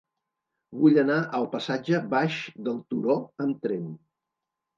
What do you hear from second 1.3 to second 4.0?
al passatge Baix del Turó amb tren.